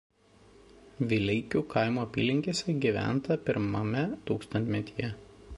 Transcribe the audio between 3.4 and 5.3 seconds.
pirmame tūkstantmetyje.